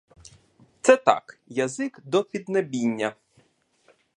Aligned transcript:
Це 0.81 0.97
так: 0.97 1.39
язик 1.47 1.99
до 2.03 2.23
піднебіння. 2.23 3.15